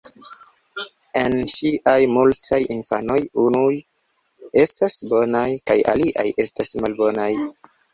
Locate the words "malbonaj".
6.85-7.35